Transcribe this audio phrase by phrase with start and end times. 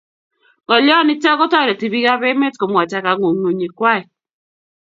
[0.63, 4.01] ngolyo nitok ko tareti piik ab emet ko mwaita kanguyngunyik kwai